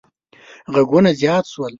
[0.73, 1.69] غږونه زیات شول.